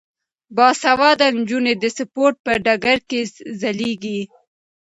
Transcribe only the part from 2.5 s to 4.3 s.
ډګر کې ځلیږي.